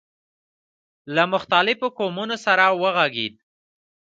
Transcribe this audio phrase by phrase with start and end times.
[1.15, 3.33] له مختلفو قومونو سره وغږېد.